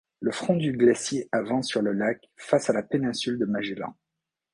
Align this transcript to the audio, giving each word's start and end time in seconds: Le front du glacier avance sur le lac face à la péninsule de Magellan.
Le 0.19 0.31
front 0.31 0.55
du 0.55 0.71
glacier 0.75 1.29
avance 1.31 1.67
sur 1.67 1.83
le 1.83 1.91
lac 1.93 2.27
face 2.35 2.71
à 2.71 2.73
la 2.73 2.81
péninsule 2.81 3.37
de 3.37 3.45
Magellan. 3.45 3.95